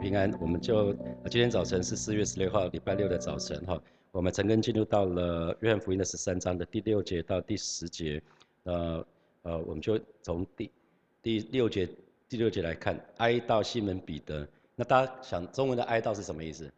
[0.00, 0.92] 平安，我们就
[1.30, 3.80] 今天早晨是四月十六号，礼拜六的早晨哈。
[4.10, 8.20] 我们曾经进入到了约翰福音的十三章的第六节到第十节，
[8.64, 9.06] 呃
[9.42, 10.70] 呃，我们就从第
[11.22, 11.88] 第六节
[12.28, 14.46] 第六节来看，哀悼西门彼得。
[14.74, 16.70] 那大家想中文的哀悼是什么意思？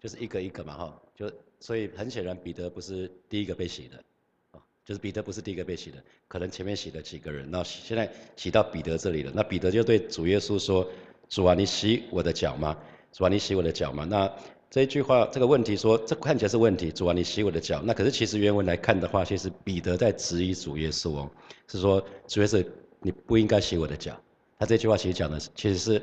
[0.00, 10.88] 就是一个一个嘛哈，就所以很显然彼得不是第一个被洗的，就是彼得不是第一个被洗的，可能前面洗了几个人，那现在洗到彼得这里了，那彼得就对主耶稣说。
[11.28, 12.76] 主啊，你洗我的脚吗？
[13.12, 14.04] 主啊，你洗我的脚吗？
[14.04, 14.30] 那
[14.70, 16.90] 这一句话，这个问题说，这看起来是问题。
[16.90, 17.80] 主啊，你洗我的脚。
[17.84, 21.30] 那可是其实原文来看的话，其实彼得在质疑主耶稣哦，
[21.68, 22.64] 是说主耶稣
[23.00, 24.14] 你不应该洗我的脚。
[24.58, 26.02] 他这句话其实讲的其实是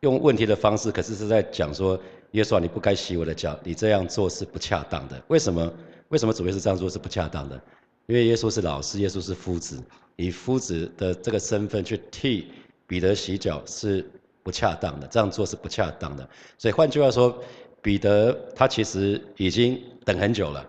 [0.00, 1.98] 用问题的方式，可是是在讲说，
[2.32, 5.22] 耶稣啊，你不该洗我的脚，你这样做是不恰当的。
[5.28, 5.72] 为什么？
[6.08, 7.60] 为什么主耶稣这样做是不恰当的？
[8.06, 9.82] 因为耶稣是老师，耶稣是夫子，
[10.16, 12.48] 以夫子的这个身份去替。
[12.86, 14.04] 彼得洗脚是
[14.42, 16.28] 不恰当的，这样做是不恰当的。
[16.58, 17.42] 所以换句话说，
[17.80, 20.64] 彼得他其实已经等很久了，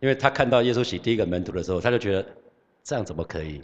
[0.00, 2.24] 因为他看到耶稣洗第一个门徒的时候，他就觉得
[2.84, 3.60] 这样怎么可以？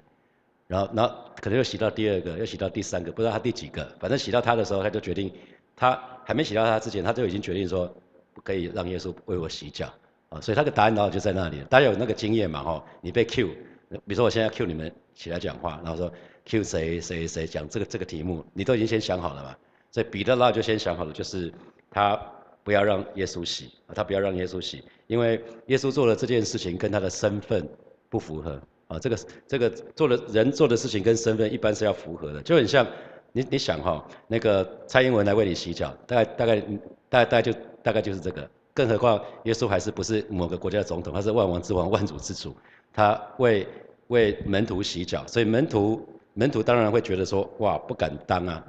[0.67, 3.87] 然后，然后可能又洗到第二个，又洗到第三个，不知道他第几个。
[4.01, 5.33] 反正洗到他的时候，他就决定，
[5.77, 7.87] 他还没洗到他之前，他就已经决定说
[8.35, 9.93] 不可以让耶稣为我洗脚
[10.29, 10.41] 啊。
[10.41, 11.63] 所以他的答案然后就在那里。
[11.71, 12.65] 大家有那个经验嘛？
[12.65, 13.47] 哈，你被 Q，
[13.91, 16.13] 比如说我现在 Q 你们起来讲话，然后说。
[16.47, 19.57] Q 谁谁谁讲这个这个题目，你都已经先想好了嘛？
[19.91, 21.53] 所以彼得那就先想好了，就是
[21.91, 22.17] 他
[22.63, 27.69] 不要让耶稣洗，他不要让耶稣洗，因为耶稣做了这件事情跟他的身份
[28.09, 28.99] 不符合啊。
[28.99, 32.87] 这个这个做了人做的事情跟身份一般是要符合的，就很像
[33.33, 36.61] 你你想哈，那个蔡英文来为你洗脚，大概大概
[37.09, 37.53] 大概大概就
[37.83, 42.55] 大概就是这个，更何况耶稣还是不是某个国家的总统，他是万王之王万主之主，
[42.93, 43.67] 他为
[44.09, 46.07] 为门徒洗脚，所以门徒。
[46.39, 48.63] 门徒当然会觉得说，哇，不敢当啊，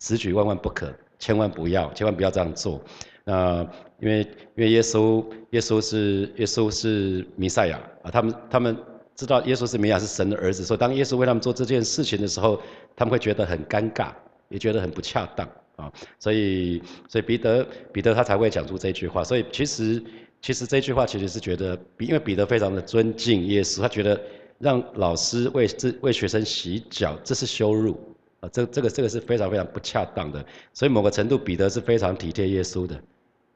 [0.00, 2.82] 此举万万不可，千万不要，千万不要这样做。
[3.22, 3.64] 那
[4.00, 4.20] 因为
[4.56, 8.76] 因为耶稣耶稣是耶稣是弥赛亚啊，他们他们
[9.14, 12.60] 知道耶稣是弥亚是神的儿子，所以当耶稣为他们做这件事情的时候，
[12.96, 14.10] 他们会觉得很尴尬，
[14.48, 15.92] 也觉得很不恰当啊。
[16.18, 19.22] 所以所以彼得彼得他才会讲出这句话。
[19.22, 20.02] 所以其实
[20.42, 24.20] 其实这句话其实是觉得，因为彼得非常的尊敬耶稣，他觉得。
[24.58, 27.98] 让老师为这为学生洗脚，这是羞辱
[28.40, 28.48] 啊！
[28.50, 30.44] 这这个这个是非常非常不恰当的。
[30.72, 32.98] 所以某个程度，彼得是非常体贴耶稣的。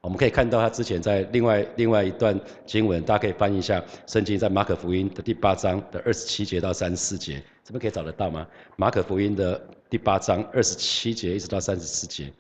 [0.03, 8.47] 我们可以看到他之前在另外另外一段经文，大家可以翻一下圣经，在马可福音的第八章的二十七节到三十四节，这边可以找得到吗？
[8.77, 12.33] 马可福音的第八章二十七节一直到三十四节，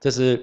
[0.00, 0.40] 这是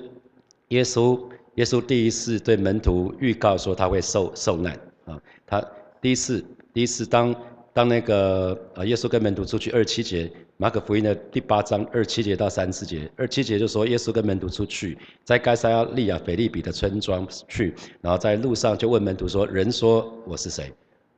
[0.70, 1.22] 耶稣
[1.56, 5.66] 耶稣第一次对门徒预告说他会受受难啊，他
[6.02, 6.44] 第一次。
[6.78, 7.36] 第一次，当
[7.74, 20.72] 当那个呃，耶稣跟门徒出去，二七节，马可福音的第八章二七节到三四节，二七节就说耶稣跟门徒出去，在该撒利亚腓利比的村庄去，然后在路上就问门徒说：“人说我是谁？”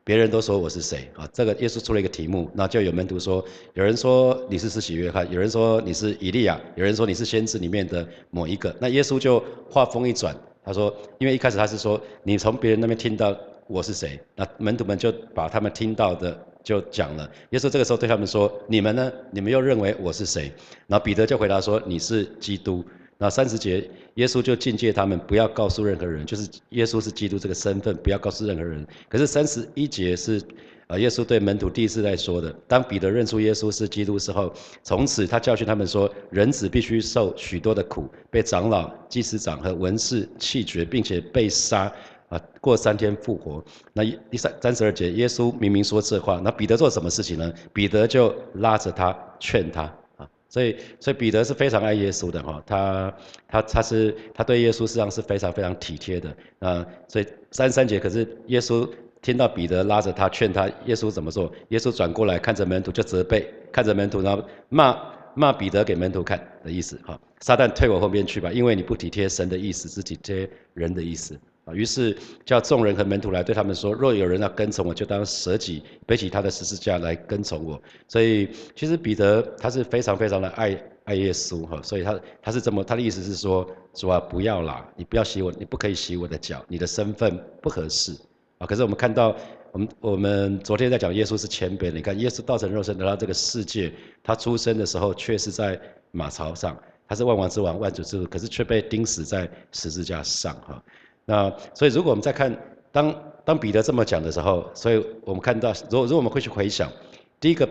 [0.05, 1.27] 别人都说我是谁啊？
[1.33, 3.43] 这个耶稣出了一个题目，那就有门徒说
[3.75, 10.33] ：“有人说你是施洗约翰，有人说你是以利亚，有人说你是先知里面的某一个。”那耶稣就话锋一转，
[10.63, 13.37] 他说：“因为一开始他是说你从别人那边听到。”
[13.69, 14.19] 我是谁？
[14.35, 17.29] 那门徒们就把他们听到的就讲了。
[17.51, 19.11] 耶稣这个时候对他们说：“你们呢？
[19.29, 20.51] 你们又认为我是谁？”
[20.87, 22.83] 然后彼得就回答说：“你是基督。”
[23.19, 28.83] 那三十节，耶稣就境界他们不要告诉任何人，就是耶稣是基督这个身份不要告诉任何人。
[29.07, 30.41] 可是三十一节是，
[30.87, 32.51] 呃，耶稣对门徒第一次在说的。
[32.67, 34.51] 当彼得认出耶稣是基督之后，
[34.81, 41.93] 从此他教训他们说：“人子必须受许多的苦，被长老、祭司长和文士弃绝，并且被杀。”
[42.29, 43.63] 啊，过三天复活。
[43.93, 47.51] 那第三三十二节，耶稣明明说这话，那彼得做什么事情呢？
[47.73, 49.81] 彼得就拉着他劝他
[50.17, 53.13] 啊，所以所以彼得是非常爱耶稣的哈，他
[53.47, 56.85] 他他是他对耶稣实际上是非常非常体贴的啊。
[57.07, 58.87] 所以三十三节，可是耶稣
[59.21, 61.51] 听到彼得拉着他劝他，耶稣怎么做？
[61.69, 64.95] 耶稣转过来看着门徒就责备，看着门徒然后骂
[65.33, 67.19] 骂彼得给门徒看的意思哈。
[67.41, 71.39] 撒旦退我后边去吧，因为你不体贴神的意思，是体贴人的意思。
[71.73, 77.81] 于是叫众人和门徒来对他们说：若有人要跟从我，就当舍己，背起他的十字架来跟从我。
[78.07, 88.13] 所以其实彼得他是非常非常的爱爱耶稣哈，所以他他是这么他的意思是说：主啊，不要啦，你不要洗我，你不可以洗我的脚，你的身份不合适
[88.59, 88.67] 啊。
[88.67, 89.35] 可是我们看到，
[89.71, 93.91] 我们我们昨天在讲耶稣是谦卑，你看耶稣道成肉身来到这个世界，
[94.23, 95.79] 他出生的时候却是在
[96.11, 96.77] 马槽上，
[97.07, 100.83] 他是万王之王万主之主，可是却被钉死在十字架上哈。
[101.29, 102.57] 那所以，如果我们再看
[102.91, 103.15] 当
[103.45, 106.91] 当彼得这么讲的时候，所以我们看到，如果如果我们会去回想，
[107.39, 107.69] 第一个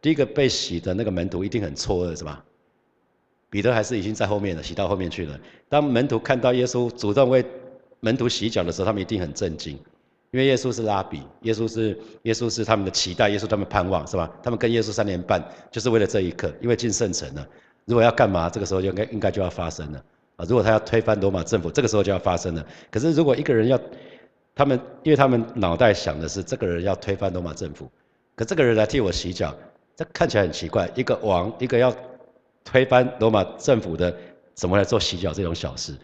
[0.00, 2.44] 第一个被洗的那个门徒一定很错愕，是吧？
[3.48, 5.38] 彼得还是已经在后面了，洗到后面去了。
[5.68, 7.44] 当门徒看到耶稣主动为
[8.00, 9.74] 门徒洗脚的时候，他们一定很震惊，
[10.32, 14.28] 因为耶稣是拉比，耶稣是耶稣是他们的期待，耶稣他们盼望是吧？
[14.42, 17.46] 他们跟耶稣三年半就是为了这一刻，因为进圣城了。
[17.84, 20.04] 如果要干嘛，这个时候就应该应该就要发生了
[20.36, 20.46] 啊！
[20.48, 22.66] 如果他要推翻罗马政府，这个时候就要发生了。
[22.90, 23.80] 可是如果一个人要，
[24.54, 27.90] 他们因为他们脑袋想的是这个人要推翻罗马政府，
[28.34, 29.54] 可这个人来替我洗脚，
[29.94, 31.94] 这看起来很奇怪，一个王，一个要。
[32.68, 34.12] 推翻罗马政府的，
[34.52, 35.94] 怎么来做洗脚这种小事？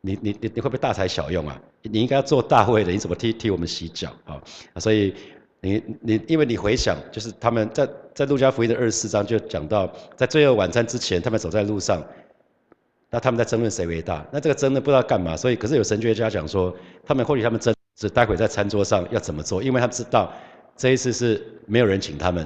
[0.00, 1.60] 你你你你会不会大材小用啊？
[1.82, 4.40] 你应该要做大会的，你怎么替替我们洗脚啊？
[4.78, 5.12] 所以
[5.60, 12.00] 你你因为你回想，就是他们在在路加福音的二十四章就讲到，在最后晚餐之前，他们走在路上，
[13.10, 14.26] 那他们在争论谁为大。
[14.32, 16.74] 那这个争论不知道干嘛，所以可是有神学家讲说，
[17.04, 20.32] 他们或许他们争是待会在餐桌上要怎么做，因为他们知道
[20.76, 22.44] 这一次是没有人请他们。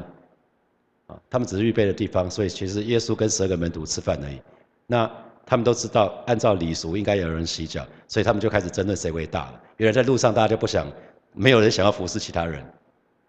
[1.07, 4.41] 啊他们只是预备的地方，所以其实耶稣跟十二个门徒吃饭而已。
[4.87, 5.11] 那
[5.45, 9.61] 他们都知道，按照礼俗应该有人洗脚，所以他们就开始争论谁为大了。
[9.79, 10.87] 原来在路上大家就不想，
[11.33, 12.63] 没有人想要服侍其他人，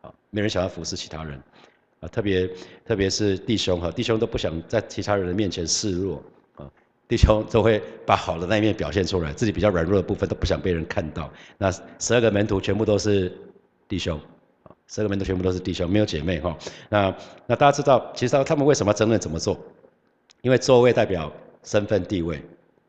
[0.01, 1.41] 啊，没人想要服侍其他人，
[2.01, 2.47] 啊，特别
[2.85, 6.21] 特别是弟兄哈，弟兄都不想在其他人的面前示弱，
[7.11, 11.29] 弟兄都会把好的那一面表现出来，自己比较软弱的部分都不想被人看到。
[11.57, 11.69] 那
[11.99, 13.29] 十二个门徒全部都是
[13.89, 14.17] 弟兄。
[14.87, 16.57] 十二个门徒全部都是弟兄，没有姐妹哈。
[16.87, 17.13] 那
[17.47, 19.59] 那大家知道，其实他们为什么争论怎么做？
[20.41, 21.29] 因为座位代表
[21.63, 22.41] 身份地位，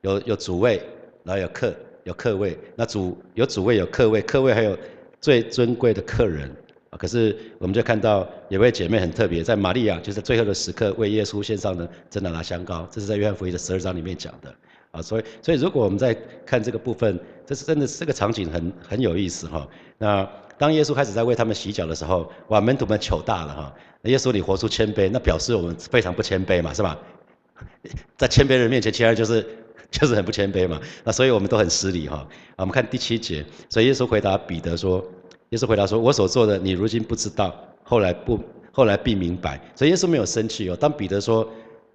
[0.03, 0.81] 有有主位，
[1.25, 2.57] 然后有客有客位。
[2.77, 4.79] 那主有主位有客位，客位还有
[5.21, 6.49] 最尊贵的客人。
[6.99, 14.55] 可是我们就看到有位姐妹很特别，在玛利亚就是最后的时刻为耶稣献上的真的拿香膏，这是在约翰福音的十二章里面讲的。
[14.93, 19.69] 啊，所以所以如果我们在看这个部分，这是真的这个场景很很有意思哈。
[19.99, 20.29] 那。
[20.59, 23.75] 当耶稣开始在为他们洗脚的时候，哇，门徒们糗大了哈！
[24.03, 26.97] 耶稣你活出谦卑，那表示我们非常不谦卑嘛，是吧？
[28.17, 29.45] 在谦卑人面前，其他人就是
[29.91, 30.81] 就是很不谦卑嘛。
[31.03, 32.25] 那所以我们都很失礼哈。
[32.57, 35.05] 我们看第七节，所以耶稣回答彼得说
[35.53, 38.39] ：“耶稣回答说，我所做的你如今不知道，后来不
[38.73, 40.77] 后来必明白。”所以耶稣没有生气哦。
[40.77, 41.49] 当彼得说。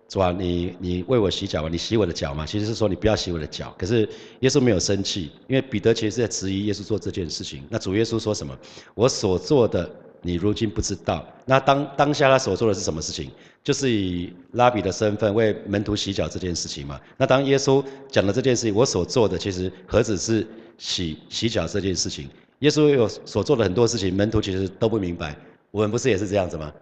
[0.10, 1.68] 主啊，你你为我洗脚吧？
[1.68, 2.46] 你洗我的脚嘛？
[2.46, 3.76] 其实是说你不要洗我的脚。
[3.78, 4.08] 可是
[4.40, 7.62] 耶稣没有生气，因为彼得其实是在质疑耶稣做这件事情。
[7.70, 8.58] 那主耶稣说什么？
[8.96, 9.90] 我所做的
[10.22, 11.28] 你如今不知道。
[11.44, 13.30] 那当当下他所做的是什么事情？
[13.66, 16.98] 就是以拉比的身份为门徒洗脚这件事情嘛。
[17.18, 22.30] 那当耶稣讲了这件事情，我所做的其实何止是洗洗脚这件事情？
[22.60, 25.36] 耶稣有所做的很多事情，门徒其实都不明白。
[25.72, 26.74] 我们不是也是这样子吗？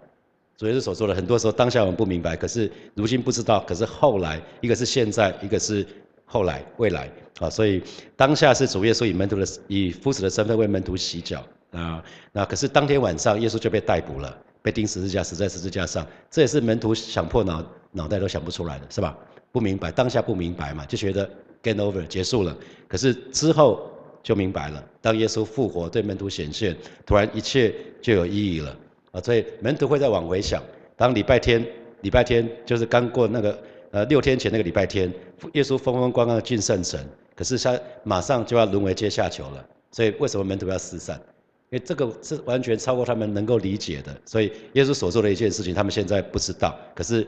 [0.57, 5.85] 主耶稣所做的，很多时候当下我们不明白，可是如今不知道，可是后来，一个是现在，一个是
[6.23, 7.83] 后来未来啊，所以
[8.15, 12.01] 当下是主耶稣以门徒的以夫子的身份为门徒洗脚啊，
[12.31, 17.61] 那可是当天晚上耶稣就被逮捕了，被钉十字架，死在十字架上，这也是门徒想破脑
[17.91, 19.17] 脑袋都想不出来的，是吧？
[19.51, 21.29] 不明白，当下不明白嘛，就觉得
[21.61, 22.55] get over 结束了，
[22.87, 23.91] 可是之后
[24.25, 26.75] 就明白了，当耶稣复活对门徒显现，
[27.05, 28.75] 突然一切就有意义了。
[29.11, 30.63] 啊，所以门徒会在往回想，
[30.97, 31.63] 当礼拜天，
[32.01, 35.13] 礼拜天就是刚过那个呃六天前那个礼拜天，
[35.53, 36.99] 耶稣风风光光的进圣城，
[37.35, 39.63] 可是他马上就要沦为阶下囚了。
[39.91, 41.21] 所以为什么门徒要四散？
[41.69, 44.11] 因为这个是完全超过他们能够理解的。
[44.25, 47.27] 所以耶稣所做的一件事情，他们现在不知道，可是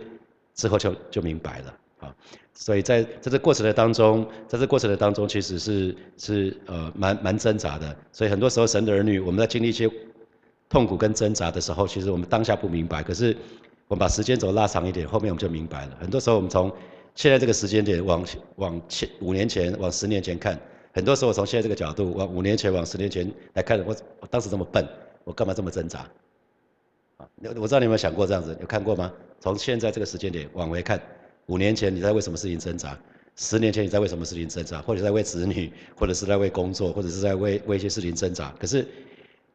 [0.56, 1.78] 之后就就明白了。
[2.00, 2.16] 啊，
[2.54, 7.96] 所以在在这过程的当中，在这过程的当中，其实是是呃蛮蛮挣扎的。
[8.12, 9.90] 所以很多时候神的儿女，我们在经历一些。
[10.70, 13.34] 痛苦跟挣扎的时候，其实我们当下不明白，可是
[13.88, 15.98] 我们把时间轴拉长一点，后面我们就明白了。
[15.98, 16.70] 很多时候我们从
[17.16, 18.22] 现在这个时间点往
[18.58, 20.60] 往前五年前、往十年前看，
[20.92, 24.86] 很多时候从现在这个角度往五年前、往十年前来看，我我当时这么笨，
[25.24, 26.00] 我干嘛这么挣扎？
[27.16, 27.26] 啊，
[27.56, 29.10] 我知道你有没有想过这样子，有看过吗？
[29.40, 31.02] 从现在这个时间点往回看，
[31.48, 32.98] 五年前你在为什么事情挣扎？
[33.36, 34.82] 十年前你在为什么事情挣扎？
[34.82, 38.54] 或者在为子女，或者是在为工作，或者是在为为一些事情挣扎？
[38.60, 38.88] 可是。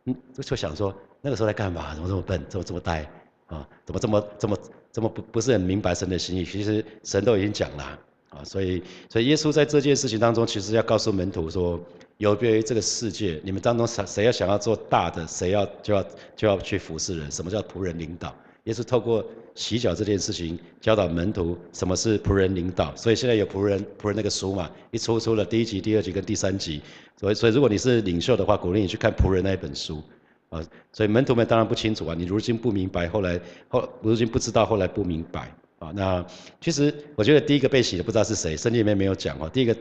[0.04, 1.94] 嗯，就想说那个时候在干嘛？
[1.94, 2.44] 怎么这么笨？
[2.49, 3.08] 怎么这么呆？
[3.46, 4.58] 啊，怎么这么这么
[4.90, 6.44] 这么不不是很明白神的心意？
[6.44, 7.84] 其实神都已经讲了
[8.30, 11.80] 啊，所以所以耶稣在这件事情当中，其实要告诉门徒说，
[12.16, 17.30] 有别于这个世界，你们当中谁谁要想要做大的，谁要就要就要去服侍人。
[17.30, 18.34] 什么叫仆人领导？
[18.64, 22.95] 也是透过洗脚这件事情教导门徒什么是仆人领导。
[22.95, 26.81] 所以现在有仆人仆人那个书嘛，一出出了第一集、第二集跟第三集。
[27.19, 30.02] 所以所以如果你是领袖的话，鼓励你去看仆人那一本书
[30.49, 30.62] 啊。
[30.92, 35.92] 所以门徒们当然不清楚啊，你如今不明白，后来后如今不知道，后来不明白啊。
[35.95, 36.25] 那
[36.61, 39.49] 其实我觉得第一个被洗的不知道是谁，圣经里面没有讲哦。
[39.52, 39.76] 第一个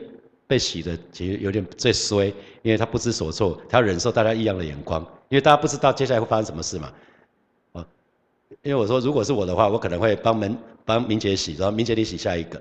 [0.46, 2.26] 被洗的其实有点最衰，
[2.62, 6.92] 因为他不知所措，他要忍受大家异样的眼光，因为大家不知道接下来会发生什么事嘛。
[8.62, 12.60] 因为我说如果是我的话，我可能会帮门帮明姐洗，然后明姐你洗下一个，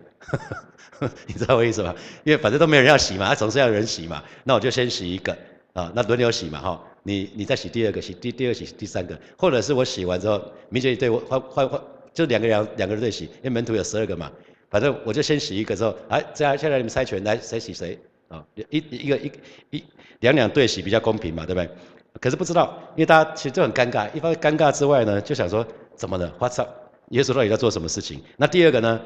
[1.27, 1.93] 你知道我意思吗？
[2.23, 5.37] 因为反正都没有人要洗嘛，他总是要人洗嘛，那我就先洗一个
[5.73, 11.81] 啊，那轮流洗嘛哈，你你再洗第二个，洗第第二洗第三个，或者是我洗完之后，明姐对我换换换，
[12.13, 14.31] 就两个人两个人对洗，因为门徒有十二个嘛，
[14.69, 19.31] 反正我就先洗一个之后，哎，这样现在你们猜拳来谁洗谁啊，一一个一
[19.71, 19.83] 一
[20.19, 21.69] 两两对洗比较公平嘛，对不对？
[22.19, 24.07] 可是不知道，因为大家其实就很尴尬。
[24.13, 25.65] 一方面尴尬之外呢，就想说
[25.95, 26.69] 怎么了？What's up？
[27.09, 28.21] 耶稣到底在做什么事情？
[28.37, 28.99] 那第二个呢？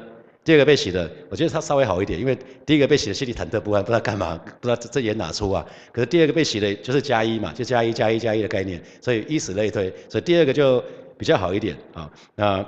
[0.44, 5.66] 第二个被洗的，我觉得他稍微好一点，因为第一个被洗的心里忐忑不安，不知道干嘛，不知道这这演哪出啊？
[5.92, 10.82] 可是第二个被洗的，就是加一嘛，就加一加一加一的概念，所以以此类推，所以第二个就
[11.18, 12.08] 比较好一点啊。
[12.36, 12.64] 那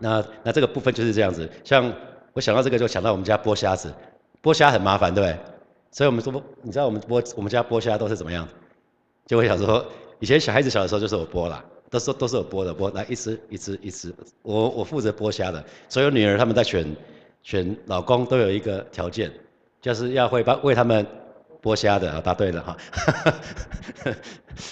[0.00, 1.48] 那那这个部分就是这样子。
[1.64, 1.90] 像
[2.34, 3.90] 我想到这个，就想到我们家剥虾子，
[4.42, 5.38] 剥虾很麻烦，对不对？
[5.90, 8.46] 所以我们说，你知道我们剥我们家剥虾都是怎么样？
[9.28, 9.84] 就会想说，
[10.20, 15.62] 以前小孩子小的时候就是我剥啦，都是都是我剥的，剥来一只一只一只，我我负责剥虾的。
[15.86, 16.96] 所有女儿他们在选
[17.42, 19.30] 选老公都有一个条件，
[19.82, 21.06] 就是要会帮为他们
[21.62, 22.76] 剥虾的啊，答对了哈。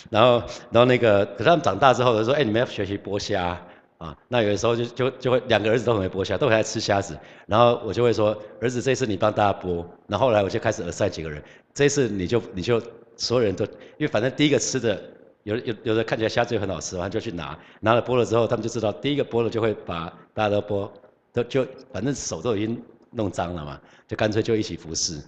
[0.09, 3.61] 然后然后那个，可是他们长大之后就说，哎，你们要学习剥虾
[3.99, 4.17] 啊。
[4.29, 7.15] 那有的时候就就就会两个儿子都很会剥虾，都很爱吃虾子。
[7.47, 9.85] 然后我就会说，儿子这次你帮大家剥。
[10.07, 11.43] 然后后来我就开始耳塞几个人，
[11.75, 12.81] 这次你就你就。
[13.17, 15.03] 所有人都，因为反正第一个吃的，
[15.43, 20.91] 有有有的看起来虾子又很好吃，完就去拿，拿了剥了之后，他们就知道第一个剥了就会把大家都剥，
[21.33, 25.21] 都就反正手都已经弄脏了嘛，就干脆就一起服侍，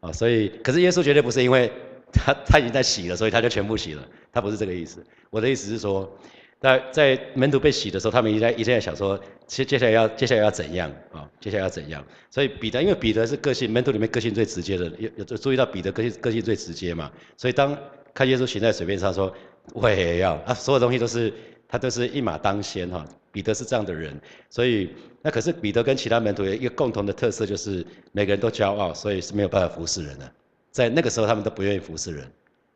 [0.00, 1.70] 啊，所以可是耶稣绝对不是因为
[2.12, 6.10] 他他已经在洗了，所以他就全部洗了，他不是这个意思，我的意思是说。
[6.60, 11.28] 在在门徒被洗的时候，他们一在一直在想说，接接下来要接下来要怎样啊？
[11.40, 12.04] 接下来要怎样？
[12.30, 17.10] 所以彼得，因为彼得是个性门徒里面个性最直接的，有有注意到彼得个性个性最直接嘛？
[17.36, 17.76] 所以当
[18.12, 19.34] 看耶稣行在水面上说，
[19.72, 21.32] 我也要啊，所有东西都是
[21.66, 23.04] 他都是一马当先哈。
[23.32, 24.90] 彼得是这样的人，所以
[25.22, 30.28] 那可是彼得跟其他门徒有一个共同的特色，就是每个人都骄傲，所以是没有办法服侍人的。
[30.72, 32.28] 在那个时候，他们都不愿意服侍人，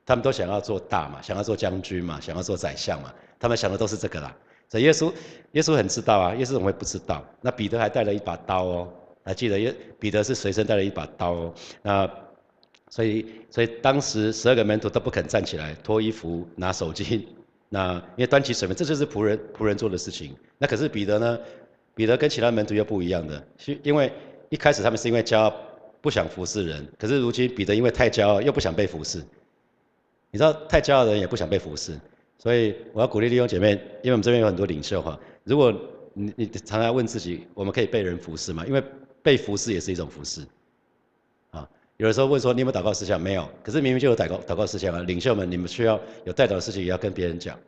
[0.06, 3.12] 他们都想要做大嘛，想要做将军嘛，想要做宰相嘛。
[3.44, 4.34] 他们想的都是这个啦，
[4.70, 5.12] 所以耶稣，
[5.52, 7.22] 耶稣很知道啊，耶稣怎么会不知道？
[7.42, 8.88] 那彼得还带了一把刀哦，
[9.22, 12.10] 还记得耶彼得是随身带了一把刀哦，那
[12.88, 17.22] 所以所以当时十二个门徒都不肯站起来脱衣服拿手巾，
[17.68, 20.34] 那因为端起水面，这就是仆人仆人做的事情。
[20.56, 21.38] 那可是彼得呢？
[21.94, 24.10] 彼得跟其他门徒又不一样的，是因为
[24.48, 25.54] 一开始他们是因为骄傲
[26.00, 29.18] 不想服侍人，可是如今彼得因为太骄傲又不想被服侍，
[30.30, 32.00] 你知道太骄傲的人也不想被服侍。
[32.44, 33.70] 所以我要鼓励弟兄姐妹，
[34.02, 35.18] 因为我们这边有很多领袖哈。
[35.44, 35.74] 如果
[36.12, 38.66] 你你常常问自己，我们可以被人服侍吗？
[38.66, 38.84] 因为
[39.22, 40.42] 被服侍也是一种服侍。
[41.52, 43.18] 啊，有的时候问说你有没有祷告思想？
[43.18, 43.48] 没有。
[43.62, 45.02] 可是明明就有祷告祷告思想啊。
[45.04, 47.58] 领袖们，你们需要有代祷的事情，也要跟别人讲。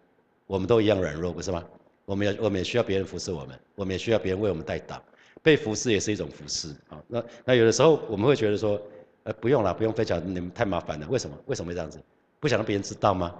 [0.46, 1.64] 我们都一样软弱，不是吗？
[2.04, 4.98] 我们也我们也需要别人服侍我们，我们也需要别人为我们代祷。
[5.42, 7.02] 被服侍也是一种服侍啊。
[7.08, 8.78] 那那有的时候我们会觉得说，
[9.22, 11.06] 呃，不用了，不用分享，你们太麻烦了。
[11.08, 11.34] 为什么？
[11.46, 11.98] 为什么会这样子？
[12.38, 13.34] 不想让别人知道吗？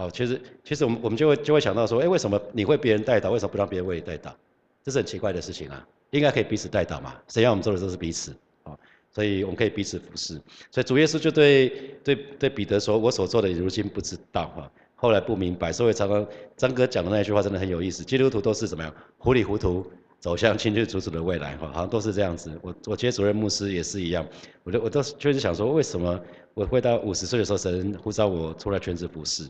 [0.00, 4.34] 哦，其实其实我们我们就会就会想到说，哎，为什么你会别人带导，为什么不让别人为你带导？
[4.82, 7.14] 这是很奇怪的事情啊，应该可以彼此带导嘛。
[7.28, 8.74] 谁要我们做的都是彼此，啊，
[9.12, 10.40] 所以我们可以彼此服侍。
[10.70, 11.68] 所以主耶稣就对
[12.02, 16.26] 对对彼得说：“我所做的，如今不知道哈，后来不明白。”所以常常
[16.56, 18.02] 张哥讲的那一句话真的很有意思。
[18.02, 18.90] 基督徒都是怎么样？
[19.18, 19.84] 糊里糊涂
[20.18, 22.58] 走向清清楚楚的未来哈，好像都是这样子。
[22.62, 24.26] 我我接主任牧师也是一样，
[24.62, 26.18] 我就我都确实想说，为什么
[26.54, 29.44] 我会到五十岁的时候，神呼召我出来全职服侍？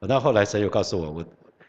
[0.00, 1.24] 那后来神又告诉我，我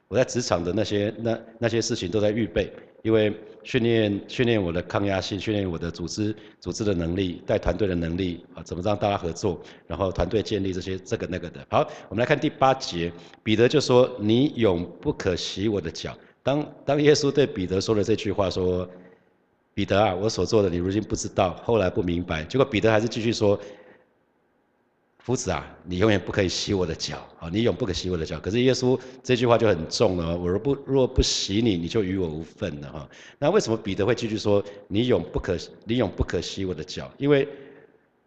[0.07, 2.71] 我在职场的那些那那些事情都在预备，
[3.01, 3.33] 因为
[3.63, 11.65] 训练训练我的抗压性，训练我的组织组织的能力，带团队的能力啊，怎么让大家合作，然后团队建立这些这个那个的。
[11.69, 13.11] 好，我们来看第八节，
[13.43, 18.87] 彼得就说：“你永不可洗我的脚。”当当耶稣对彼得说了这句话，说
[19.73, 23.59] ：“彼得啊，我所做的你如今不知道，后来不明白。”结果彼得还是继续说。
[25.29, 27.47] 夫子啊，你永远不可以洗我的脚啊！
[27.53, 28.39] 你永不可洗我的脚。
[28.39, 33.07] 可是耶稣这句话就很重了，我若不若不洗你，你就与我无份了哈。
[33.37, 37.07] 那为什么彼得会继续说你永不可你永不可洗我的脚？
[37.19, 37.47] 因为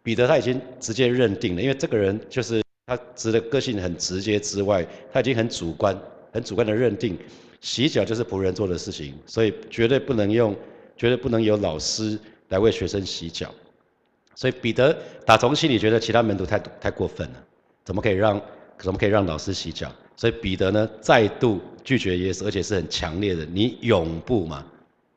[0.01, 7.17] 彼得他已经直接认定了，因为这个人就是他直的个性很直接之外，他已经很主观很主观的认定
[7.59, 10.55] 洗脚就是仆人做的事情，所以绝对不能用
[10.95, 12.17] 绝对不能有老师
[12.47, 13.53] 来为学生洗脚。
[14.35, 17.35] 所以彼得打从心里觉得其他门徒太太过分了，
[17.83, 18.41] 怎么可以让
[18.77, 19.91] 怎么可以让老师洗脚？
[20.15, 23.45] 所以彼得呢再度拒绝耶稣，而且是很强烈的。
[23.45, 24.65] 你永不嘛？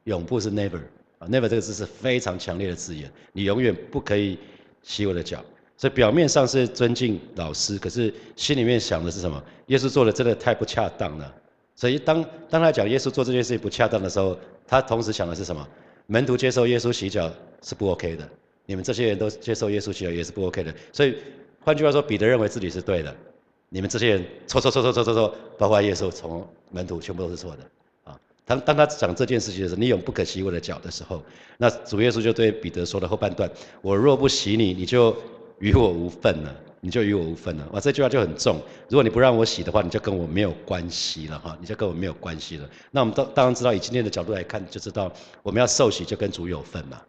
[0.05, 0.81] 永不是 never
[1.19, 3.11] 啊，never 这个字是非常强烈的字眼。
[3.33, 4.39] 你永远不可以
[4.83, 5.45] 洗我的脚。
[5.79, 9.43] 所以表面上是尊敬老师，可是心里面想的是什么？
[9.67, 11.35] 耶稣做的真的太不恰当了，
[11.75, 15.69] 所以当当他讲耶稣做这件事情不恰当的时候，他同时想的是什么？
[16.07, 17.31] 门徒接受耶稣洗脚
[17.63, 18.27] 是不 OK 的，
[18.67, 20.75] 你们这些人都接受耶稣洗脚也是不 OK 的。
[20.93, 21.17] 所以
[21.61, 23.17] 换句话说，彼得认为自己是对的，
[23.71, 27.63] 你们这些人错错错错错错错，包括耶稣从门徒全部都是错的。
[28.05, 31.23] 啊，当当他讲这件事情的时候，你有不可洗我的脚的时候，
[31.57, 35.17] 那主耶稣就对彼得说的后半段：我若不洗你，你就
[35.61, 36.55] 与我无份了。
[36.83, 38.61] 你就与我无份了，哇，这句话就很重。
[38.89, 42.71] 如果你不让我洗的话，你就跟我没有关系了哈，你就跟我没有关系了。
[42.93, 45.11] 那我们当当然知道，以今天的角度来看，就知道
[45.43, 47.01] 我们要受洗就跟主有份嘛。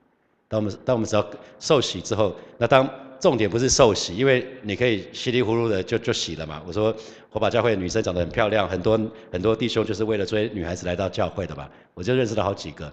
[0.47, 2.89] 当我们当我们只要受洗之后，那当
[3.19, 6.61] 重点不是受洗，因为你可以稀里糊涂的就就洗了嘛。
[6.65, 6.95] 我说
[7.29, 8.99] 火把教会女生长得很漂亮，很多
[9.31, 11.69] 很多弟兄就是为了追女孩子来到教会的嘛。
[11.93, 12.91] 我就认识了好几个，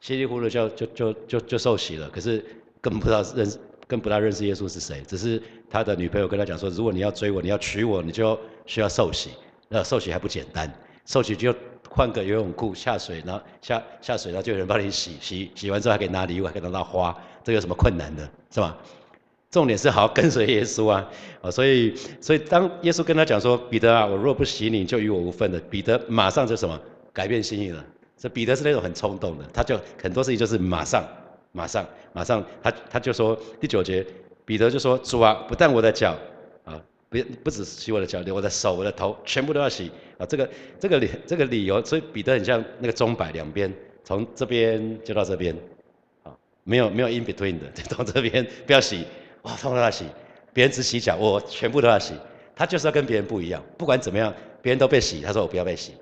[0.00, 2.44] 稀里糊涂就就就就就受洗了，可是
[2.80, 3.58] 根本不知道认识。
[3.88, 9.30] 更不大认识耶稣是谁，只是他的女朋友跟他讲说，如果你要追我，你要娶我，你就需要受洗。
[9.66, 10.70] 那受洗还不简单，
[11.08, 11.54] 受洗就
[11.88, 18.76] 换个游泳裤下水，然后下下水，然后就有人帮你洗洗洗完之后还可以拿礼物，还可以拿花，这有什么困难的，是吧？
[19.50, 21.08] 重点是好好跟随耶稣啊！
[21.40, 25.58] 啊，所以所以当耶稣跟他讲说，彼得啊，我若不洗你，就与我无份的。
[25.70, 26.78] 彼得马上就什么
[27.14, 27.82] 改变心意了。
[28.14, 31.02] 这彼得是那种很冲动的，他就很多事情就是马上。
[31.52, 34.06] 马上，马上，他他就说第九节，
[34.44, 36.14] 彼得就说主啊，不但我的脚，
[37.08, 40.26] 不不只是洗我的脚，我的手、我的头，全部都要洗啊。
[40.26, 40.48] 这个
[40.78, 43.72] 这个理这个理由，所以彼得很像那个钟摆两边，
[44.04, 45.56] 从这边就到这边，
[46.22, 49.04] 啊，没有没有 in between 的， 就到这边不要洗，
[49.42, 50.04] 哇，通通都要洗。
[50.52, 52.14] 别人只洗脚，我全部都要洗。
[52.54, 55.92] 他就是要跟别人不一样，不管怎么样，别人都被洗，他说我不要被洗，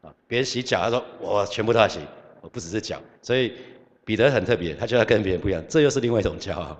[0.00, 2.00] 啊，别人洗脚，他说我全部都要洗，
[2.40, 3.52] 我不只是脚，所以。
[4.08, 6.74] 彼得很特别，他就要跟别人不一样，这又是另外一种骄傲。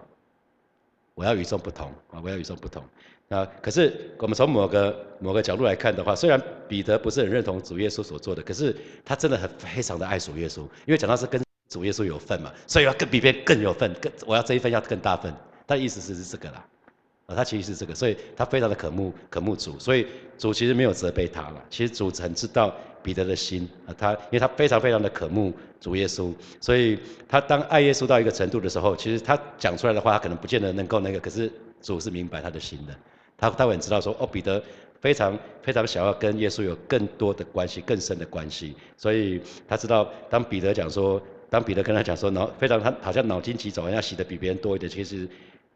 [1.15, 2.19] 我要与众不同啊！
[2.25, 2.83] 我要与众不同
[3.29, 3.47] 啊！
[3.61, 15.33] 可是我们从某个某个角度来看的话，虽然彼得不是很认同主耶稣所做的，可是他真的很非常的爱主耶稣，因为讲到是跟主耶稣有份嘛，所以要更比别人更有份，更我要这一份要更大份。
[15.67, 16.65] 他意思是是这个啦，
[17.27, 20.07] 啊，他其实是这个，所以他非常的渴慕渴慕主，所以
[20.39, 22.75] 主其实没有责备他了，其实主很知道。
[23.01, 32.95] 彼得的心啊，他因为他非常非常的渴慕主耶稣，所以他当爱耶稣到一个程度的时候，其实他讲出来的话，他可能不见得能够那个，可是主是明白他的心的，
[33.39, 34.63] 他他很知道说，哦，彼得
[35.01, 45.27] 非常非常想要跟耶稣有更多的关系，更深的关系，所以他知道当彼得讲说，当彼得跟他讲说，脑非常他好像脑筋急转弯，要洗的比别人多一点，其实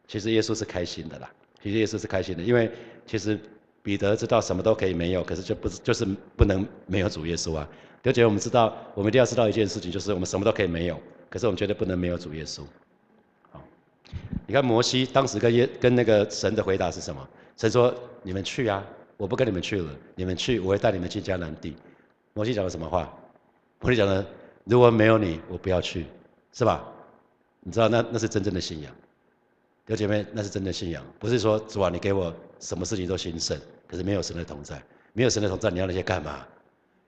[0.07, 1.31] 其实耶稣是开心的啦，
[1.63, 2.71] 其实耶稣是开心的，因为
[3.07, 3.39] 其实。
[3.85, 7.69] 彼得知道什么都可以没有，可是就不是就是不能没有主耶稣啊。
[8.05, 10.97] 刘姐，我们知道，我们一定要知道一件事情，就是我们什么都可以没有，
[11.29, 12.63] 可是我们绝对不能没有主耶稣。
[13.51, 13.61] 好，
[14.47, 17.29] 你看摩西当时跟耶跟那个神的回答是什么？
[17.63, 17.95] 神说
[18.25, 18.85] ：“你们去啊，
[19.17, 21.77] 我不跟你们去了，你们去，我会带你们去迦南地。”
[22.35, 23.09] 摩西讲了什么话？
[23.79, 24.27] 摩西讲了
[24.67, 26.07] ：“如果没有你，我不要去，
[26.53, 26.85] 是吧？”
[27.63, 28.93] 你知道那那是真正的信仰。
[29.87, 36.45] 有姐妹，那是真的信仰，不是说主啊，你给我什么事情都兴盛，可是没有神的同在，没有神的同在，你要那些干嘛？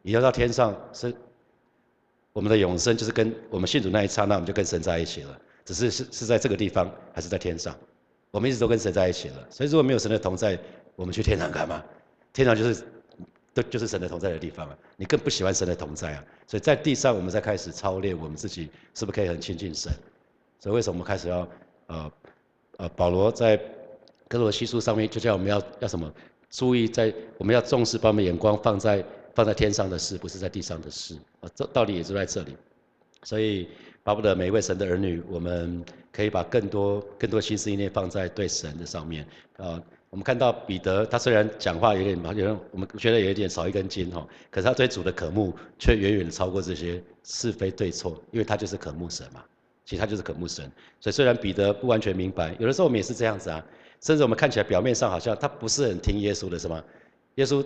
[0.03, 1.13] 你要到天上是
[2.33, 5.37] 我们的永生，就是跟我们信主那一刹那，我们就跟神在一起了。
[5.65, 7.77] 只是是是在这个地方，还是在天上？
[8.35, 9.47] 我们一直都跟神在一起了。
[9.49, 10.59] 所以如果没有神的同在，
[10.97, 11.81] 我们去天堂干嘛？
[12.33, 12.85] 天堂就是
[13.55, 14.77] 都就是神的同在的地方啊。
[14.97, 16.25] 你更不喜欢神的同在啊。
[16.49, 19.93] 所以在地上，我们在开始操练我们自己，是不是可以很亲近神？
[20.59, 21.49] 所以为什么我们开始要
[21.87, 22.13] 呃？
[22.77, 23.57] 呃，保罗在
[24.27, 26.13] 哥罗西书上面就叫我们要要什么？
[26.51, 31.15] 注意在我们要重视，把我们眼光放在放在天上的事，不是在地上的事。
[31.39, 32.57] 啊，这道理也是在这里。
[33.23, 33.69] 所以
[34.05, 39.27] 巴不得每一位神的儿女，我们可以把更多更多心思意念放在对神的上面。
[39.57, 49.43] 啊，我们看到彼得，他虽然讲话有点有点，我们觉得有点少一根筋哈，可是他对主的渴慕却远远超过这些是非对错，因为他就是渴慕神嘛。
[49.87, 53.65] 其实他就是渴慕神，所以虽然彼得不完全明白，有的时候我们也是这样子啊。
[54.03, 56.85] 甚至我们看起来表面上好像他不是很听耶稣的，是吗？
[57.37, 57.65] 耶稣，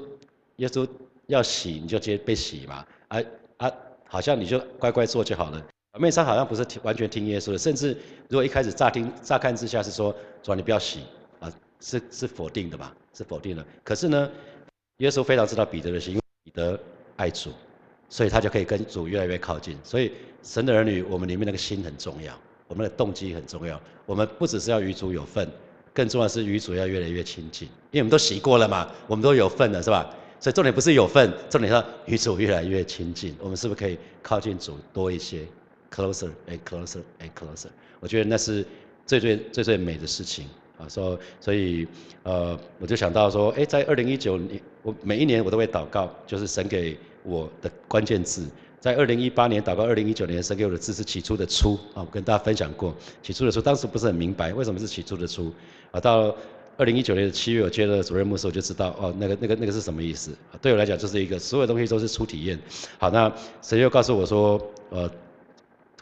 [0.57, 0.89] 耶稣
[1.27, 3.21] 要洗你就接被洗嘛，啊
[3.57, 3.73] 啊，
[4.07, 5.65] 好像你就乖乖做就好了。
[5.99, 7.89] 表面上好像不是听完全听耶稣的，甚至
[8.29, 11.01] 如果一开始乍听乍看之下是说，主你不要洗
[11.41, 12.95] 啊，是是否定的吧？
[13.13, 13.67] 是否定的。
[13.83, 14.31] 可是呢，
[14.99, 16.79] 耶稣非常知道彼得的心，因为彼得
[17.17, 17.51] 爱主。
[18.11, 19.77] 所以他就可以跟主越来越靠近。
[19.85, 22.33] 所以神的儿女，我们里面那个心很重要，
[22.69, 23.79] 我们的动机很重要。
[24.07, 25.47] 我们不只是要与主有份，
[25.93, 27.69] 更重要是与主要越来越亲近。
[27.91, 30.09] 因为我们都洗过了嘛，我们都有份了，是吧？
[30.39, 33.35] 所以重点不是有份，重点是与主越来越亲近。
[33.41, 35.45] 我们是不是可以靠近主多一些
[35.93, 37.69] ，closer 哎 closer 哎 closer？
[38.01, 38.65] 我觉得那是
[39.07, 40.47] 最最最最美的事情
[40.79, 41.87] 啊，说所以
[42.23, 48.47] 呃，我就想到说，哎，在二零一九年，我每一年我都会祷告，就是神给我的关键字。
[48.81, 55.53] 在二零一八年祷告，二零一九年神给我的字是起初的初啊，我跟大家分享过起初的初，当时不是很明白为什么是起初的初
[55.91, 55.99] 啊。
[55.99, 56.33] 到
[56.77, 60.31] 二零一九年的七月，我接了主任牧师，我就知道哦，那个那个那个是什么意思？
[60.63, 62.57] 对我来讲，就是一个所有东西都是初体验。
[62.99, 65.11] 好，那神又告诉我说，呃，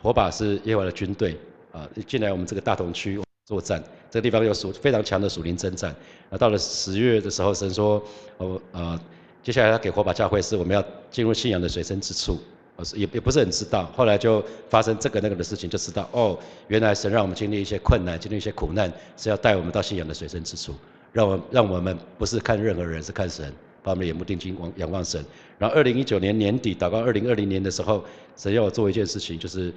[0.06, 1.36] 火把是耶和华的军队
[1.72, 5.92] 啊，进来我们这个大同区作战，这个地方有属非常强的属灵征战。
[6.30, 8.00] 啊，到了十月的时候，神说，
[8.36, 9.00] 哦呃，
[9.42, 12.38] 接下来他给火把教会是我们要进入信仰的水深之处。
[12.76, 14.40] 我是也也不是很知道，后来就
[14.70, 16.38] 发生这个那个的事情，就知道哦，
[16.68, 20.72] 原来神让我们经历一些困难，经历一些苦难，是要带我们到信仰的水深之处，
[21.12, 25.24] 让我让我们不是看任何人，是看神，把我们的眼目定睛望仰望神。
[25.58, 28.04] 然后二零一九年年底祷告，二零二零年的时候，
[28.36, 29.72] 神要我做一件事情，就是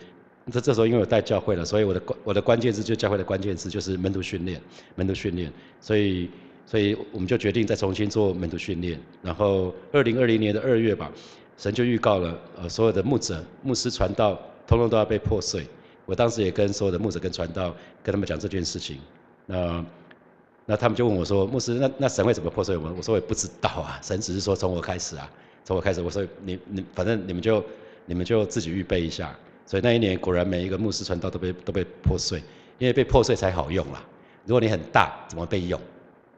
[0.51, 4.61] 这这时候因为我带教会了，所以我的关我的关键字就教会的关键字就是门徒训练，
[4.95, 6.29] 门徒训练，所以
[6.65, 8.99] 所以我们就决定再重新做门徒训练。
[9.21, 11.11] 然后二零二零年的二月吧。
[11.61, 15.67] 神就预告了，呃，所有的牧者、牧师、传道，通通都要被破碎。
[16.05, 18.97] 我当时也跟所有的牧者跟传道，跟他们讲这件事情。
[19.45, 19.85] 那，
[20.65, 25.29] 那他们就问我说：“牧师，那那神会怎么破碎我们？”我说：“我也不知道啊，神只是说从我开始啊，
[25.65, 27.61] 从我开始。”我说：“你你反正你们就
[28.05, 29.37] 你们就自己预备一下。”
[29.69, 32.41] 所以那一年果然每一个牧师传道都被都被破碎，
[32.79, 34.03] 因为被破碎才好用啦。
[34.47, 35.79] 如果你很大，怎么被用？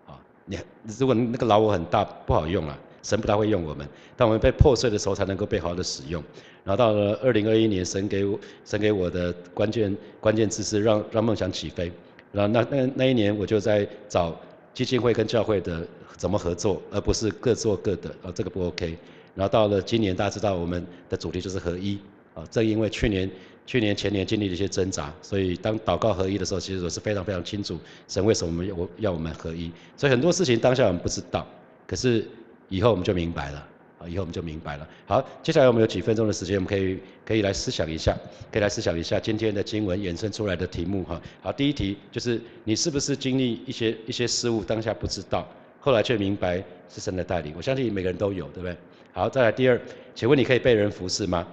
[0.06, 0.60] 啊，你
[1.00, 2.78] 如果那个老我很大，不好用啊。
[3.04, 6.22] 神不大会用我们，当我们被破碎的时候，才能够被好好的使用。
[6.66, 11.90] 然后到了二零二一年，神给我神给我的关键关键字是让让梦想起飞。
[12.34, 14.38] 然后那那那一年，我就在找
[14.74, 18.10] 基金会跟教会的怎么合作，而不是各做各的。
[18.22, 18.96] 啊，这个不 OK。
[19.36, 21.98] 然后到了今年，大家知道我们的主题就是合一。
[22.34, 23.30] 啊，正因为去年
[23.66, 29.72] 去年前年经历了一些挣扎，所以当祷告合一的时候，其实我是非常非常清楚神为什么要我要我们合一。
[29.96, 31.48] 所以很多事情当下我们不知道，
[31.88, 32.26] 可是。
[32.74, 33.68] 以后我们就明白了，
[34.00, 34.88] 啊，以后我们就明白了。
[35.06, 38.18] 好，接下来我们有几分钟的时间，我们可以可以来思想一下，
[38.50, 41.22] 可以来思想一下今天的经文衍生出来的题目哈。
[41.42, 45.46] 好，第一题就是你是不是经历一些一些事物，当下不知道，
[45.82, 47.54] 后来却明白是神的带领。
[47.58, 48.78] 我相信每个人都有，对不对？
[49.12, 49.78] 好，再来第二，
[50.16, 51.46] 请问你可以被人服侍吗？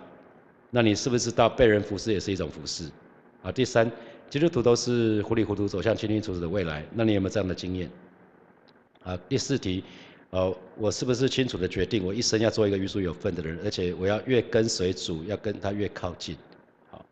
[0.70, 2.90] 那你是不是知道被人服侍也是一种服侍？
[3.42, 3.90] 好，第三，
[4.28, 7.90] 基督徒都是糊里糊涂走向清清楚楚的未来，那你有没有这样的经验？
[9.00, 9.84] 好，第四题。
[10.30, 16.36] 呃，我是不是清楚的决定，我一生要做一个与主有份的人，而且我要越跟随主，要跟他越靠近。
[16.90, 17.06] 好，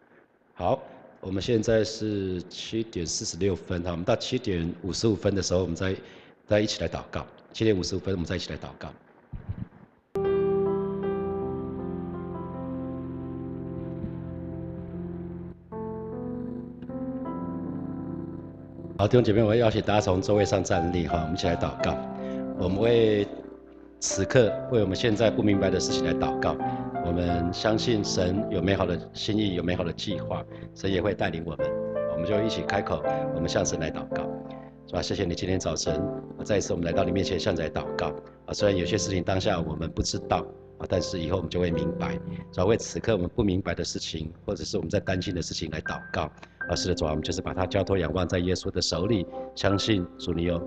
[0.53, 0.83] 好，
[1.21, 5.97] 我们现在是七点四十六分，哈，我们到七点五十五分的时候，我们再
[6.47, 7.27] 再一起来祷告。
[7.55, 8.93] 七点五十五分，我们再一起来祷告。
[18.99, 21.95] 好，弟兄姐妹，我要邀请大家从座位上站立，哈，我们一起来祷告。
[22.59, 23.29] 我们为
[24.01, 26.57] 此刻为我们现在不明白的事情来祷告。
[27.05, 30.43] 我们相信神有美好的心意，有美好的计划，
[30.75, 31.71] 神也会带领我们。
[32.13, 33.03] 我们就一起开口，
[33.35, 34.23] 我们向神来祷告，
[34.87, 35.03] 是吧？
[35.03, 36.03] 谢谢你今天早晨，
[36.43, 38.07] 再一次我们来到你面前向你来祷告。
[38.47, 40.39] 啊，虽然有些事情当下我们不知道，
[40.79, 42.19] 啊，但是以后我们就会明白。
[42.51, 46.33] 主要为此刻我们不明白的事情，或者是我们在担心的事情来祷告。
[46.69, 50.61] 而，是的，主啊，我们就是把它交托仰望在耶稣的手里，相信主你有。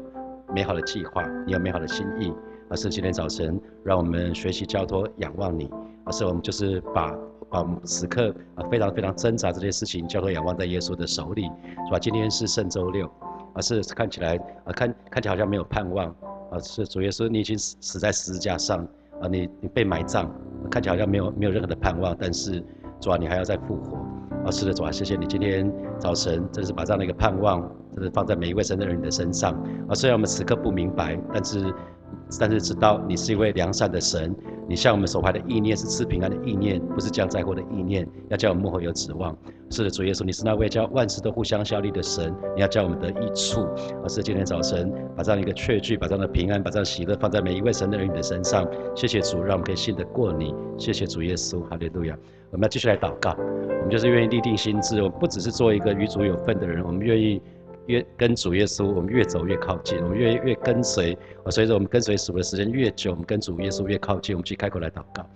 [0.51, 2.33] 美好的计划，你有美好的心意，
[2.71, 5.69] 而是今天早晨让我们学习交托仰望你，
[6.03, 7.15] 而是我们就是把
[7.51, 11.43] 把此刻啊非常非常挣扎这件事情交托仰望在耶稣的手里，
[11.85, 11.99] 是吧？
[11.99, 13.07] 今天是圣周六，
[13.53, 16.07] 而是看起来啊看看起来好像没有盼望，
[16.49, 18.83] 啊是主耶稣你已经死死在十字架上，
[19.21, 20.31] 啊你你被埋葬，
[20.71, 22.59] 看起来好像没有没有任何的盼望，但是
[22.99, 23.99] 主啊你还要再复活，
[24.45, 27.69] 啊是的主啊谢谢你今天早晨真是把这样的一个盼望。
[27.95, 29.51] 真是放在每一位神的人的身上
[29.89, 29.95] 啊！
[29.95, 31.73] 虽然我们此刻不明白，但是
[32.39, 34.33] 但是知道你是一位良善的神。
[34.67, 39.35] 你向我们所怀的意念是赐平安的意念，不是降灾祸的意念，要叫我们幕后有指望。
[39.71, 43.67] 是的，主耶稣，你是那位叫万事都互相效力的神，你要叫我们得益处。
[44.03, 48.65] 而是今天早晨把这样一个确据，把这样的平安，把这样喜乐放在每一位神的人的身上。
[48.95, 50.53] 谢谢主，让我们可以信得过你。
[50.77, 52.15] 谢谢主耶稣，哈利路亚。
[52.51, 57.41] 我们要继续来祷告，我们就是愿意立定心智，我们不只是做一个与主有份的人，我们愿意。
[57.87, 61.17] 越跟主耶稣，我们越走越靠近，我们越越跟随。
[61.49, 64.35] 随着我们跟随主的时间越久，我们跟主耶稣越靠近。
[64.35, 65.27] 我们去开口来祷告，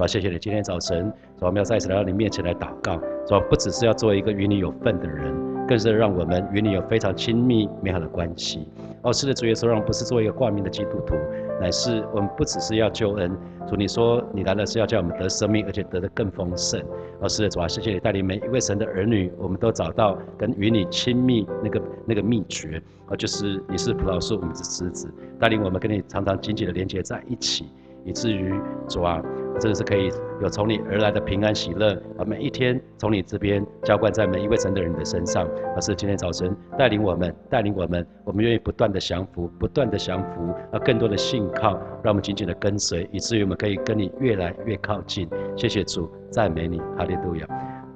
[0.00, 0.06] 是吧？
[0.06, 2.94] 谢谢你，今天早晨，主我们要再次来到你面前来祷告，
[3.26, 3.40] 是吧？
[3.50, 5.50] 不只是要做一个与你有份的人。
[5.68, 8.66] 更是让我们与你有非常亲密美好的关系。
[9.02, 11.14] 哦，是的，主耶稣，让我们不是做一个挂名的基督徒，
[11.60, 13.30] 乃是我们不只是要救恩。
[13.68, 16.82] 主，你说你来了是要叫我们得生命，而且得的更丰盛。
[17.20, 22.82] 哦，是的，主啊，谢谢你带领每一位神的儿女，我们都找到跟与你亲密那个那个秘诀。
[23.06, 25.08] 哦，就是你是葡萄树，我们是枝子，
[25.38, 27.66] 带领我们跟你常常紧紧的连接在一起，
[28.04, 28.52] 以至于
[28.88, 29.22] 主啊。
[29.60, 35.46] 真的是可以有从你而来的平安喜乐，把每一天从你这边浇灌在每一位神的人的身上。
[35.76, 45.28] 而是今天早晨带领我们，带领我们，我们愿意不断的降服，不断的降服，而更多的信靠，让我们紧紧的跟随，以至于我们可以跟你越来越靠近。
[45.54, 47.46] 谢谢主，赞美你，哈利路亚。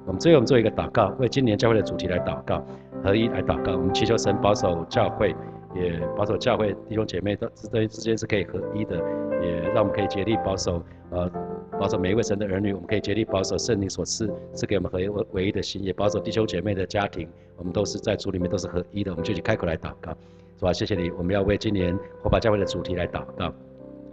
[0.05, 2.63] 我们最后我们做一个祷告，为今年教会的主题来祷告，
[3.03, 3.71] 合一来祷告。
[3.71, 5.35] 我们祈求神保守教会。
[5.75, 8.95] 也保守教会弟兄姐妹都之之间是可以合一的，
[9.41, 11.29] 也让我们可以竭力保守，呃，
[11.77, 20.11] 保守每一位神的儿女，我们可以竭力保守圣灵所赐赐给我们合一唯一的心，也保守弟兄姐妹的家庭，我们都是在主里面都是合一的，我们就去开口来祷告，
[20.57, 20.71] 是吧？
[20.71, 23.53] 谢谢你，我们要为今年火把教会的主题来祷告，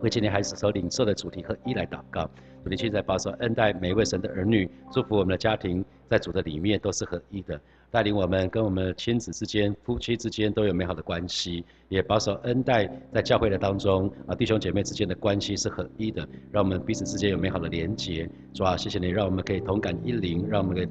[0.01, 2.25] 为今年孩子所领受的主题合一来祷告，
[2.64, 7.61] 主你现在保守恩待每一位神的儿女，祝福我们的家庭在主的里面都是合一的。
[7.92, 18.26] 带领我们跟我们亲子之间、夫妻之间都有美好的关系，也保守恩待在教会的当中啊，弟兄姐妹之间的关系是合一的，让我们彼此之间有美好的连结。
[18.55, 20.88] 主啊，谢谢你，让我们可以同感一灵，让我们可以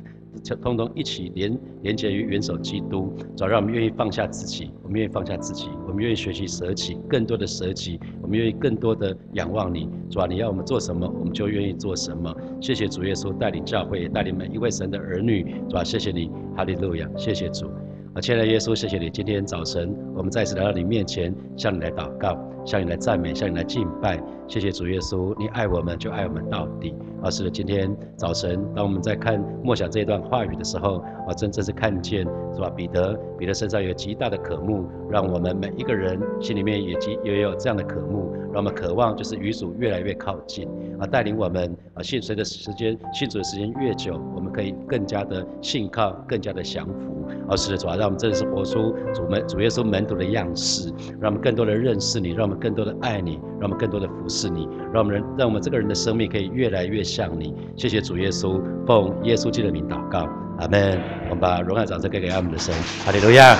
[0.61, 3.11] 通通一起连连结于元首基督。
[3.35, 9.89] 主啊，让我们愿意放下自己，我们愿意放下自己，我们愿意学习舍己，更多的舍己，我们愿意更多的仰望你。
[10.11, 12.31] 主啊，你要我们做什么，我们就愿意做什么。
[12.61, 15.55] 谢谢主耶稣带领教会，带领每一位神的儿女。
[15.67, 17.09] 主啊，谢谢你，哈利路亚。
[17.17, 17.65] 谢谢主，
[18.13, 19.09] 啊，亲爱的耶稣，谢谢你。
[19.09, 24.21] 今天早晨，我们再次来到你面前，向你来祷告，向你来赞美，向你来敬拜。
[24.47, 26.93] 谢谢主耶稣，你爱我们就爱我们到底。
[27.21, 30.97] 啊，是的，今天早晨，当我们在看默想这一段话语的时候，
[31.27, 32.69] 啊，真正是看见是吧？
[32.69, 40.67] 彼得，彼得身上有极大的渴慕，让我们每一个人心里面也极也有这样的渴慕，让我们渴望就是与主越来越靠近。
[40.99, 47.17] 啊，带领我们啊，信随着时间，信主的时间越久，我们可以更加的信靠，更加的降服。
[47.47, 54.49] 而是的，主啊，让我们真的是活出主门主耶稣门徒的样式，让我们更多的认识你，让们更多的爱你，让我们更多的服侍。
[54.49, 57.55] 你，让我们人，让我们这个人的生命可以越来越像你。
[57.75, 60.27] 谢谢主耶稣，奉耶稣基督的名祷告，
[60.59, 60.99] 阿门。
[61.29, 63.55] 我们把荣耀掌声给给阿们的神，哈利路亚。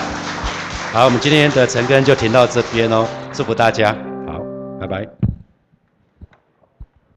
[0.94, 3.96] 好，我们今天的晨更就停到这边哦，祝福大家，
[4.28, 4.42] 好，
[4.80, 5.31] 拜拜。